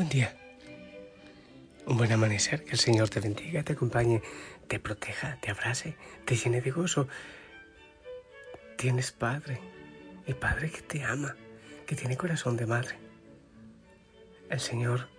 [0.00, 0.34] buen día,
[1.84, 4.22] un buen amanecer, que el Señor te bendiga, te acompañe,
[4.66, 7.06] te proteja, te abrace, te llene de gozo.
[8.78, 9.60] Tienes Padre,
[10.26, 11.36] y Padre que te ama,
[11.86, 12.96] que tiene corazón de madre.
[14.48, 15.10] El Señor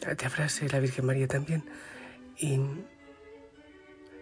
[0.00, 1.62] te abrace, la Virgen María también,
[2.38, 2.58] y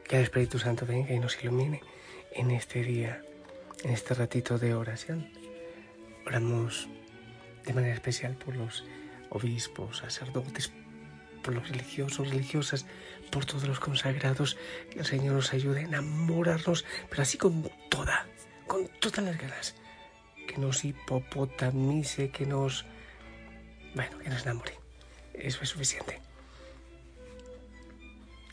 [0.08, 1.82] que el Espíritu Santo venga y nos ilumine
[2.32, 3.22] en este día,
[3.84, 5.30] en este ratito de oración.
[6.26, 6.88] Oramos
[7.64, 8.84] de manera especial por los
[9.34, 10.72] obispos, sacerdotes,
[11.42, 12.86] por los religiosos, religiosas,
[13.30, 14.56] por todos los consagrados.
[14.90, 18.26] Que el Señor nos ayude a enamorarnos, pero así con toda,
[18.66, 19.74] con todas las ganas.
[20.48, 22.86] Que nos hipopotamice, que nos...
[23.94, 24.78] Bueno, que nos enamore.
[25.34, 26.20] Eso es suficiente.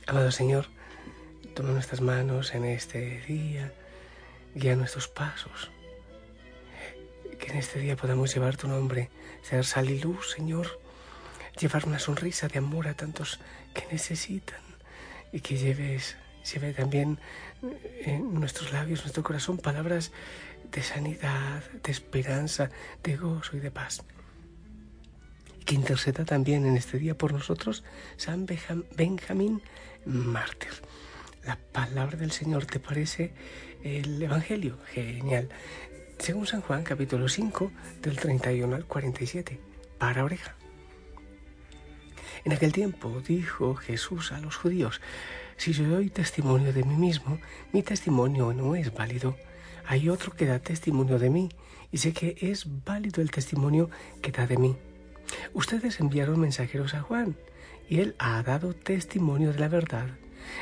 [0.08, 0.66] Amado Señor,
[1.56, 3.72] toma nuestras manos en este día,
[4.56, 5.72] guía nuestros pasos
[7.42, 9.10] que en este día podamos llevar tu nombre,
[9.42, 10.80] ser sal y luz, Señor.
[11.60, 13.40] Llevar una sonrisa de amor a tantos
[13.74, 14.62] que necesitan
[15.34, 16.16] y que lleves,
[16.54, 17.20] lleve también
[18.06, 20.12] en nuestros labios, nuestro corazón, palabras
[20.72, 22.70] de sanidad, de esperanza,
[23.04, 24.04] de gozo y de paz.
[25.66, 27.84] Que interceda también en este día por nosotros
[28.18, 28.46] San
[28.96, 29.62] Benjamín
[30.06, 30.72] Mártir.
[31.44, 33.34] La palabra del Señor, ¿te parece
[33.84, 34.78] el Evangelio?
[34.94, 35.50] Genial
[36.22, 37.72] según San Juan capítulo 5
[38.04, 39.60] del 31 al 47,
[39.98, 40.56] para oreja.
[42.46, 45.02] En aquel tiempo dijo Jesús a los judíos,
[45.58, 47.40] si yo doy testimonio de mí mismo,
[47.74, 49.36] mi testimonio no es válido.
[49.88, 51.50] Hay otro que da testimonio de mí,
[51.92, 53.90] y sé que es válido el testimonio
[54.22, 54.76] que da de mí.
[55.54, 57.36] Ustedes enviaron mensajeros a Juan,
[57.90, 60.08] y él ha dado testimonio de la verdad.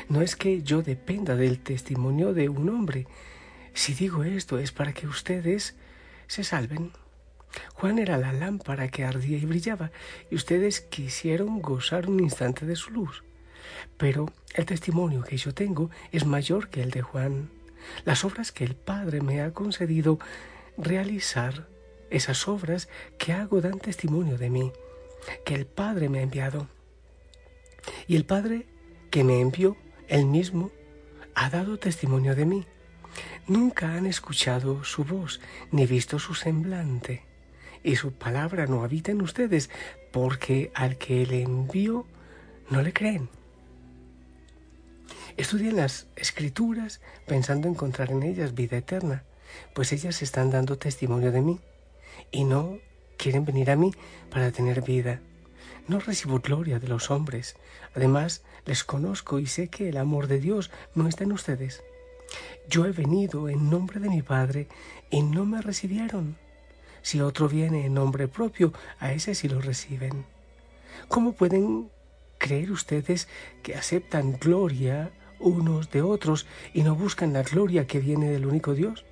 [0.08, 3.06] No es que yo dependa del testimonio de un hombre,
[3.74, 5.74] si digo esto es para que ustedes
[6.26, 6.92] se salven.
[7.74, 9.90] Juan era la lámpara que ardía y brillaba,
[10.30, 13.24] y ustedes quisieron gozar un instante de su luz.
[13.96, 17.50] Pero el testimonio que yo tengo es mayor que el de Juan.
[18.04, 20.18] Las obras que el Padre me ha concedido
[20.76, 21.66] realizar,
[22.10, 22.88] esas obras
[23.18, 24.72] que hago dan testimonio de mí,
[25.44, 26.66] que el Padre me ha enviado.
[28.06, 28.66] Y el Padre
[29.10, 29.76] que me envió,
[30.08, 30.70] él mismo,
[31.34, 32.66] ha dado testimonio de mí.
[33.46, 35.40] Nunca han escuchado su voz
[35.70, 37.22] ni visto su semblante,
[37.82, 39.70] y su palabra no habita en ustedes,
[40.12, 42.06] porque al que le envió
[42.68, 43.28] no le creen.
[45.36, 49.24] Estudien las escrituras pensando encontrar en ellas vida eterna,
[49.74, 51.60] pues ellas están dando testimonio de mí,
[52.30, 52.78] y no
[53.16, 53.92] quieren venir a mí
[54.30, 55.20] para tener vida.
[55.88, 57.56] No recibo gloria de los hombres.
[57.94, 61.82] Además, les conozco y sé que el amor de Dios no está en ustedes.
[62.70, 64.68] Yo he venido en nombre de mi Padre
[65.10, 66.36] y no me recibieron.
[67.02, 70.24] Si otro viene en nombre propio, a ese sí lo reciben.
[71.08, 71.90] ¿Cómo pueden
[72.38, 73.26] creer ustedes
[73.64, 75.10] que aceptan gloria
[75.40, 79.04] unos de otros y no buscan la gloria que viene del único Dios?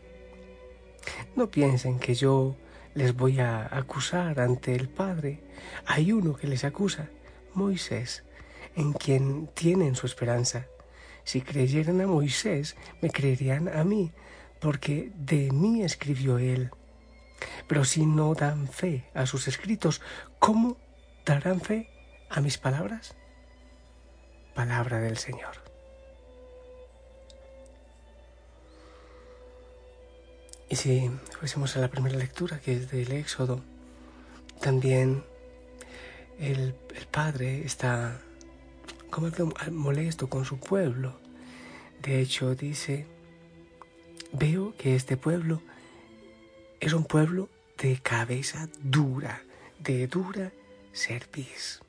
[1.35, 2.55] No piensen que yo
[2.95, 5.43] les voy a acusar ante el Padre.
[5.85, 7.09] Hay uno que les acusa,
[7.55, 8.23] Moisés,
[8.77, 10.69] en quien tienen su esperanza.
[11.29, 14.13] Si creyeran a Moisés, me creerían a mí,
[14.61, 16.71] porque de mí escribió él.
[17.67, 20.01] Pero si no dan fe a sus escritos,
[20.39, 20.79] ¿cómo
[21.27, 21.91] darán fe
[22.31, 23.15] a mis palabras?
[24.55, 25.53] Palabra del Señor.
[30.71, 33.61] Y si fuésemos a la primera lectura, que es del Éxodo,
[34.63, 35.23] también
[36.39, 38.23] el, el Padre está
[39.11, 39.31] como
[39.73, 41.15] molesto con su pueblo.
[42.03, 43.07] De hecho, dice,
[44.33, 45.61] veo que este pueblo
[46.81, 47.49] es un pueblo
[47.83, 49.43] de cabeza dura,
[49.79, 50.53] de dura
[50.93, 51.81] cerviz.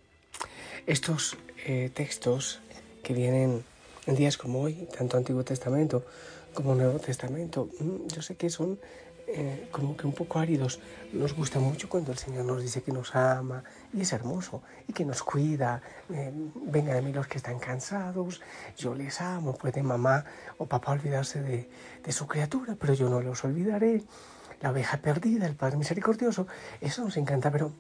[0.87, 2.61] Estos eh, textos
[3.03, 3.63] que vienen
[4.05, 6.05] en días como hoy, tanto Antiguo Testamento
[6.53, 8.79] como Nuevo Testamento, mm, yo sé que son
[9.31, 10.79] eh, como que un poco áridos.
[11.13, 14.93] Nos gusta mucho cuando el Señor nos dice que nos ama y es hermoso y
[14.93, 15.81] que nos cuida.
[16.09, 18.41] Eh, vengan a mí los que están cansados,
[18.77, 19.53] yo les amo.
[19.53, 20.25] Puede mamá
[20.57, 21.69] o papá olvidarse de,
[22.03, 24.03] de su criatura, pero yo no los olvidaré.
[24.61, 26.47] La oveja perdida, el Padre misericordioso,
[26.81, 27.71] eso nos encanta, pero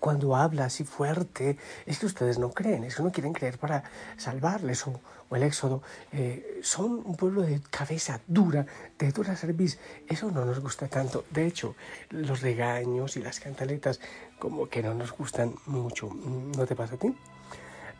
[0.00, 1.56] cuando habla así fuerte,
[1.86, 3.84] es que ustedes no creen, es que no quieren creer para
[4.16, 4.86] salvarles.
[4.86, 5.00] O,
[5.34, 8.66] el Éxodo, eh, son un pueblo de cabeza dura,
[8.98, 9.78] de dura cerviz.
[10.06, 11.24] Eso no nos gusta tanto.
[11.30, 11.74] De hecho,
[12.10, 14.00] los regaños y las cantaletas
[14.38, 16.10] como que no nos gustan mucho.
[16.12, 17.14] ¿No te pasa a ti?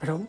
[0.01, 0.27] Pero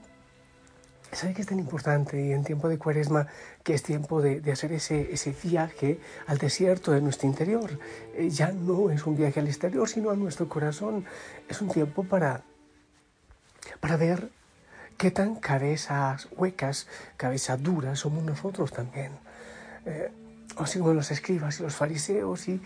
[1.14, 3.28] ¿Sabe que es tan importante y en tiempo de cuaresma
[3.64, 7.80] que es tiempo de, hacer ese, ese, viaje al desierto de nuestro interior?
[8.16, 11.06] Eh, ya no es un viaje al exterior, sino a nuestro corazón.
[11.48, 12.44] Es un tiempo para
[13.80, 14.30] para ver
[14.98, 16.88] qué tan cabezas huecas,
[17.18, 19.12] cabezas duras somos nosotros también.
[19.86, 20.12] Eh,
[20.58, 22.62] así como los escribas y los fariseos y,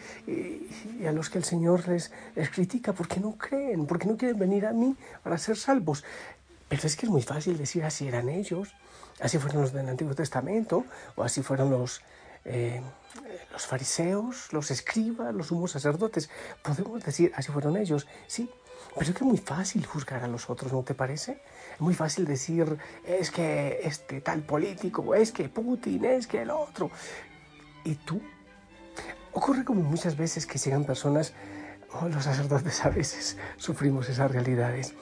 [1.07, 2.11] a los que el Señor les
[2.51, 6.03] critica porque no creen, porque no quieren venir a mí para ser salvos.
[6.69, 8.73] Pero es que es muy fácil decir así eran ellos,
[9.19, 10.85] así fueron los del Antiguo Testamento,
[11.15, 12.01] o así fueron los,
[12.45, 12.81] eh,
[13.51, 16.29] los fariseos, los escribas, los sumos sacerdotes.
[16.61, 18.49] Podemos decir así fueron ellos, sí,
[18.93, 21.41] pero es que es muy fácil juzgar a los otros, ¿no te parece?
[21.75, 26.49] Es muy fácil decir, es que este tal político, es que Putin, es que el
[26.49, 26.89] otro.
[27.83, 28.21] ¿Y tú?
[29.33, 31.33] Ocurre como muchas veces que llegan personas,
[31.93, 34.95] o los sacerdotes a veces sufrimos esas realidades.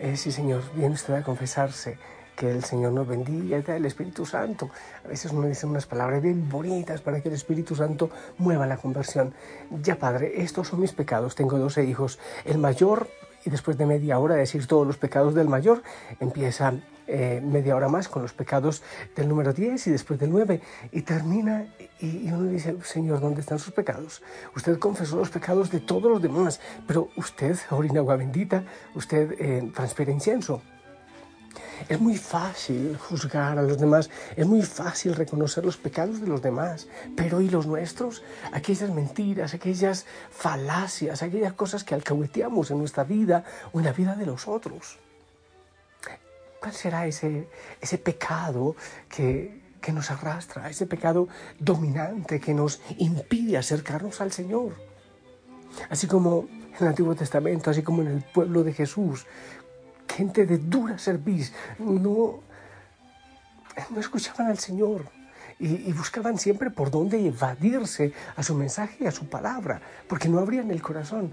[0.00, 1.98] Eh, sí, Señor, viene usted a confesarse
[2.34, 4.70] que el Señor nos bendiga y el Espíritu Santo.
[5.04, 8.08] A veces uno dice unas palabras bien bonitas para que el Espíritu Santo
[8.38, 9.34] mueva la conversión.
[9.82, 11.34] Ya, Padre, estos son mis pecados.
[11.34, 12.18] Tengo 12 hijos.
[12.46, 13.08] El mayor,
[13.44, 15.82] y después de media hora de decir todos los pecados del mayor,
[16.18, 16.72] empieza
[17.12, 18.82] eh, media hora más con los pecados
[19.16, 20.60] del número 10 y después del 9
[20.92, 21.66] y termina
[21.98, 24.22] y, uno dice, Señor, ¿dónde están sus pecados?
[24.54, 28.62] Usted confesó los pecados de todos los demás, pero usted orina agua bendita,
[28.94, 30.62] usted eh, transpira incienso.
[31.88, 36.42] Es muy fácil juzgar a los demás, es muy fácil reconocer los pecados de los
[36.42, 36.86] demás,
[37.16, 38.22] pero ¿y los nuestros?
[38.52, 43.42] Aquellas mentiras, aquellas falacias, aquellas cosas que alcahueteamos en nuestra vida
[43.72, 44.98] o en la vida de los otros.
[46.60, 47.48] ¿Cuál será ese,
[47.80, 48.76] ese pecado
[49.08, 51.26] que, que nos arrastra, ese pecado
[51.58, 54.74] dominante que nos impide acercarnos al Señor?
[55.88, 59.26] Así como en el Antiguo Testamento, así como en el pueblo de Jesús,
[60.14, 62.40] gente de dura serviz no,
[63.90, 65.06] no escuchaban al Señor
[65.58, 70.28] y, y, buscaban siempre por dónde evadirse a su mensaje y a su palabra, porque
[70.28, 71.32] no abrían el corazón.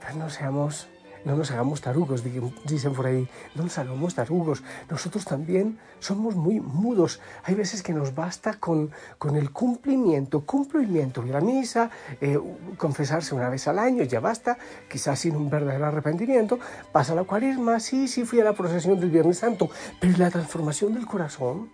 [0.00, 0.88] Pues no seamos
[1.26, 2.22] no nos hagamos tarugos,
[2.64, 4.62] dicen por ahí, no nos hagamos tarugos.
[4.88, 7.20] Nosotros también somos muy mudos.
[7.42, 11.90] Hay veces que nos basta con, con el cumplimiento, cumplimiento de la misa,
[12.20, 12.38] eh,
[12.78, 14.56] confesarse una vez al año, ya basta,
[14.88, 16.60] quizás sin un verdadero arrepentimiento.
[16.92, 19.68] Pasa la cuaresma, sí, sí fui a la procesión del Viernes Santo,
[19.98, 21.70] pero la transformación del corazón,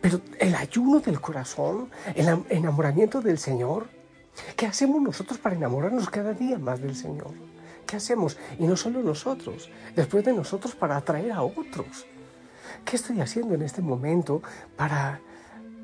[0.00, 3.86] pero el ayuno del corazón, el enamoramiento del Señor,
[4.56, 7.49] ¿qué hacemos nosotros para enamorarnos cada día más del Señor?
[7.90, 8.38] ¿Qué hacemos?
[8.60, 12.06] Y no solo nosotros, después de nosotros para atraer a otros.
[12.84, 14.42] ¿Qué estoy haciendo en este momento
[14.76, 15.18] para,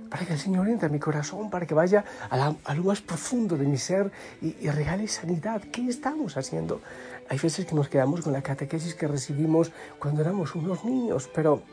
[0.09, 3.57] para que el Señor entre en mi corazón, para que vaya a, lo más profundo
[3.57, 5.61] de mi ser y, y, regale sanidad?
[5.73, 6.81] ¿Qué estamos haciendo?
[7.29, 11.65] Hay veces que nos quedamos con la catequesis que recibimos cuando éramos unos niños, pero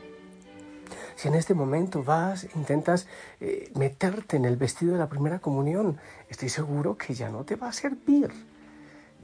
[1.14, 3.06] si en este momento vas, intentas
[3.40, 5.96] eh, meterte en el vestido de la primera comunión,
[6.28, 8.32] estoy seguro que ya no te va a servir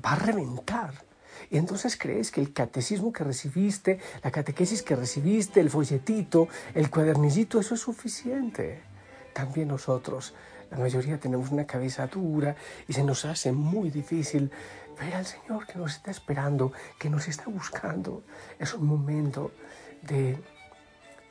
[0.05, 0.93] va a reventar.
[1.51, 6.91] Y entonces crees que el catecismo que recibiste, la catequesis que recibiste, el folletito, el
[6.91, 8.83] cuadernillito, eso es suficiente.
[9.33, 10.35] También nosotros,
[10.71, 14.51] la mayoría tenemos una cabeza dura y se nos hace muy difícil
[14.99, 18.23] ver al Señor que nos está esperando, que nos está buscando.
[18.59, 19.53] Es un momento
[20.03, 20.39] de,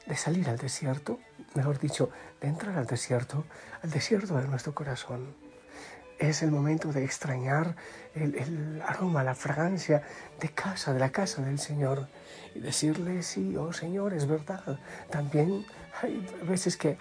[0.08, 1.20] de salir al desierto,
[1.54, 2.10] mejor dicho,
[2.42, 3.46] de entrar al desierto,
[3.84, 5.49] al desierto de nuestro corazón
[6.20, 7.76] es el momento de extrañar
[8.14, 10.04] el, aroma, la fragancia
[10.40, 12.08] de casa, de la casa del Señor.
[12.54, 14.80] Y decirle, sí, oh Señor, es verdad.
[15.10, 15.66] También
[16.02, 16.98] hay veces que,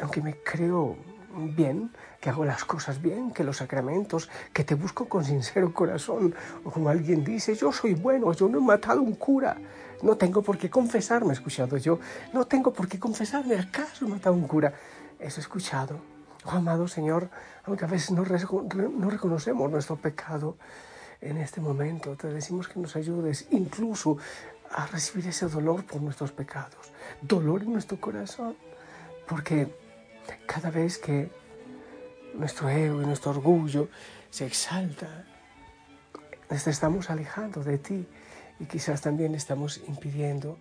[0.00, 0.96] aunque me creo
[1.34, 6.34] bien, que hago las cosas bien, que los sacramentos, que te busco con sincero corazón,
[6.64, 9.56] o como alguien dice, yo soy bueno, yo no he matado a un cura,
[10.02, 11.98] no tengo por qué confesarme, escuchado yo,
[12.32, 14.74] no tengo por qué confesarme, ¿acaso he matado a un cura?
[15.18, 16.11] Eso he escuchado
[16.44, 17.30] Amado Señor,
[17.64, 20.56] aunque a veces no, no reconocemos nuestro pecado,
[21.20, 24.18] en este momento te decimos que nos ayudes incluso
[24.70, 28.56] a recibir ese dolor por nuestros pecados, dolor en nuestro corazón,
[29.28, 29.72] porque
[30.46, 31.30] cada vez que
[32.34, 33.88] nuestro ego y nuestro orgullo
[34.30, 35.24] se exalta,
[36.50, 38.06] nos estamos alejando de ti
[38.58, 40.58] y quizás también estamos impidiendo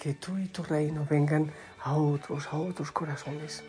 [0.00, 3.62] que tú y tu reino vengan a otros, a otros corazones.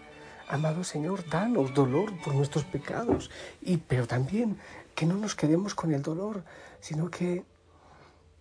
[0.50, 3.30] Amado Señor, danos dolor por nuestros pecados,
[3.62, 4.58] y, pero también
[4.96, 6.44] que no nos quedemos con el dolor,
[6.82, 7.46] sino que,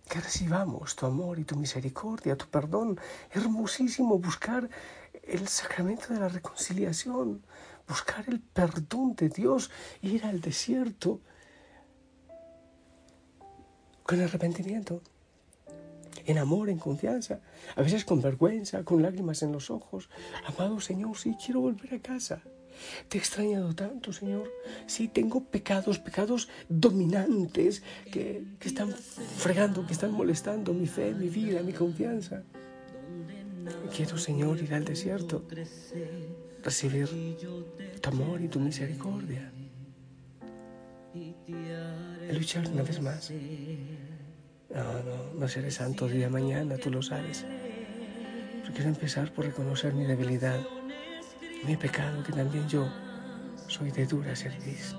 [0.09, 2.99] que recibamos tu amor y tu misericordia, tu perdón.
[3.29, 4.67] Hermosísimo buscar
[5.21, 7.45] el sacramento de la reconciliación,
[7.87, 9.69] buscar el perdón de Dios,
[10.01, 11.21] ir al desierto
[14.01, 15.03] con arrepentimiento
[16.29, 17.39] en amor, en confianza,
[17.75, 20.09] a veces con vergüenza, con lágrimas en los ojos.
[20.45, 22.41] Amado Señor, sí quiero volver a casa.
[23.07, 24.49] Te he extrañado tanto, Señor.
[24.85, 31.29] Sí, tengo pecados, pecados dominantes que, que están fregando, que están molestando mi fe, mi
[31.29, 32.43] vida, mi confianza.
[33.95, 35.43] Quiero, Señor, ir al desierto,
[36.63, 37.09] recibir
[38.01, 39.51] tu amor y tu misericordia.
[42.31, 43.31] Luchar una vez más.
[44.69, 47.45] No, no, no seré santo día mañana, tú lo sabes.
[48.61, 50.59] Pero quiero empezar por reconocer mi debilidad,
[51.65, 52.87] mi pecado, que también yo
[53.67, 54.95] soy de dura cerviz.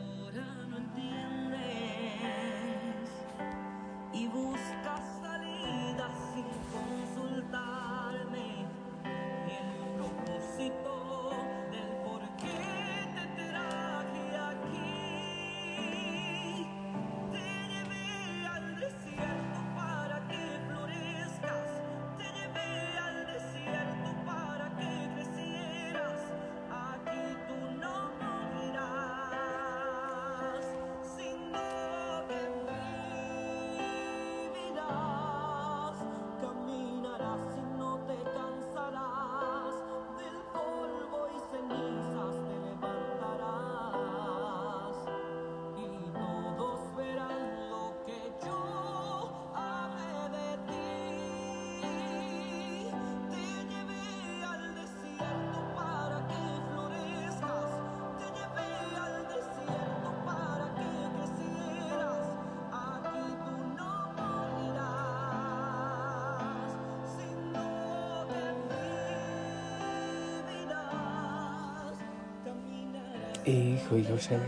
[73.51, 74.39] Hijo y José,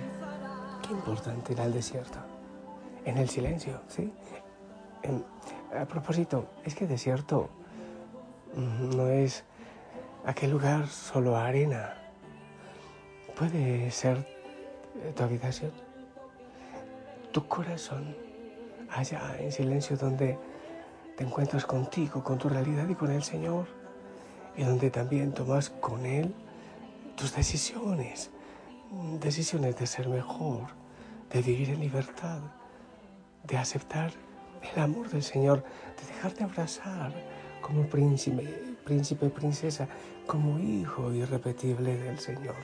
[0.87, 2.21] qué importante era el desierto.
[3.05, 4.13] En el silencio, ¿sí?
[5.77, 7.51] a propósito, es que desierto
[8.55, 9.43] mm, no es
[10.25, 11.95] aquel lugar solo arena.
[13.37, 15.73] Puede ser eh, tu habitación,
[17.33, 18.15] tu corazón,
[18.89, 20.39] allá en silencio donde
[21.17, 23.67] te encuentras contigo, con tu realidad y con el Señor,
[24.57, 26.33] y donde también tomas con Él
[27.17, 28.31] tus decisiones
[29.21, 30.69] decisiones de ser mejor,
[31.31, 32.41] de vivir en libertad,
[33.45, 34.13] de aceptar
[34.75, 35.65] el amor del Señor,
[35.99, 37.13] de dejarte abrazar
[37.61, 39.89] como príncipe, príncipe, princesa,
[40.27, 42.57] como hijo irrepetible del Señor.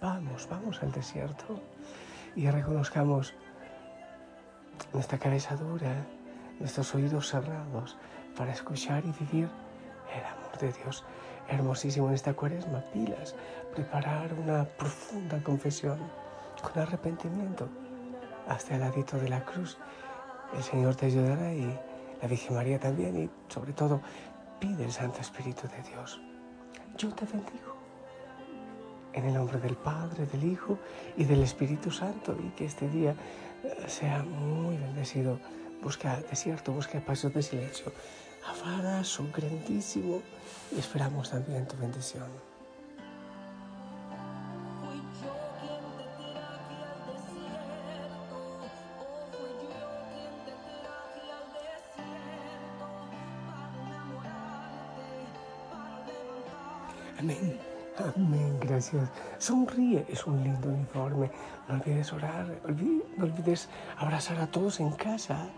[0.00, 1.60] Vamos, vamos al desierto
[2.34, 3.34] y reconozcamos
[4.92, 6.06] nuestra cabeza dura,
[6.58, 7.96] nuestros oídos cerrados
[8.36, 9.48] para escuchar y vivir
[10.14, 11.04] el amor de Dios
[11.48, 13.34] hermosísimo en esta cuaresma, pilas,
[13.74, 15.98] preparar una profunda confesión
[16.62, 17.68] con arrepentimiento
[18.48, 19.78] hasta el ladito de la cruz.
[20.56, 21.78] El Señor te ayudará y
[22.20, 24.00] la Virgen María también y sobre todo
[24.60, 26.20] pide el Santo Espíritu de Dios.
[26.96, 27.76] Yo te bendigo
[29.12, 30.78] en el nombre del Padre, del Hijo
[31.16, 33.14] y del Espíritu Santo y que este día
[33.64, 35.38] eh, sea muy bendecido.
[35.82, 37.92] Busca desierto, busca pasos de silencio
[39.06, 40.22] son grandísimo
[40.74, 42.24] y esperamos también tu bendición.
[57.18, 57.58] Amén.
[58.14, 59.08] Amén, gracias.
[59.38, 61.30] Sonríe, es un lindo uniforme.
[61.66, 62.46] No olvides orar,
[63.16, 65.48] no olvides abrazar a todos en casa.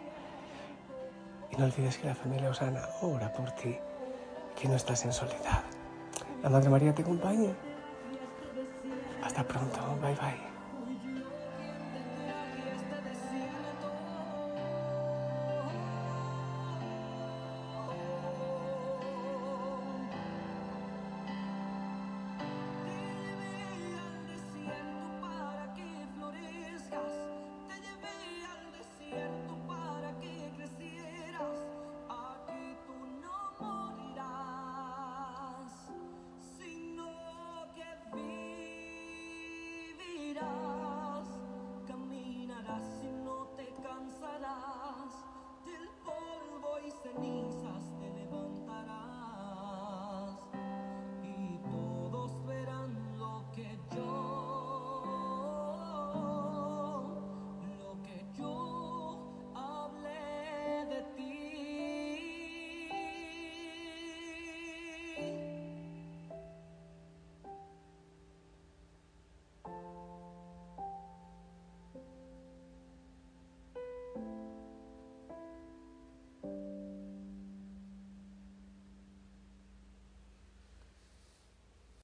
[1.56, 3.78] No olvides que la familia Osana ora por ti,
[4.60, 5.64] que no estás en soledad.
[6.42, 7.54] La Madre María te acompañe.
[9.22, 9.80] Hasta pronto.
[10.00, 10.47] Bye bye.